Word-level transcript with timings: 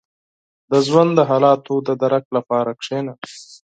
•د 0.71 0.73
ژوند 0.87 1.11
د 1.15 1.19
حالاتو 1.29 1.73
د 1.87 1.89
درک 2.01 2.25
لپاره 2.37 2.71
کښېنه. 2.79 3.13